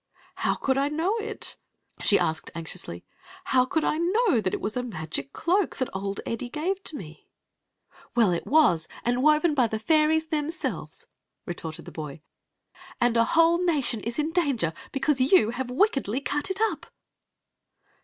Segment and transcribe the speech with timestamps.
[0.37, 1.57] "How could I know it?"
[1.99, 3.05] she asked, anxiously;"
[3.53, 4.41] how could I }mm 3 mm 3
[4.83, 7.17] «^pc cloak that okl £di Queen Zixi of Ix; or, the
[8.15, 11.05] "Well, it was; and woven by the fairies them selves,"
[11.45, 12.23] retorted the boy."
[12.99, 16.87] And a whole nation is in danger because you have wickedly cut it up."